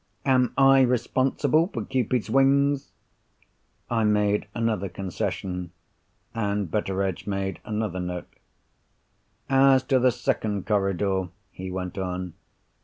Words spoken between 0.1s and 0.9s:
Am I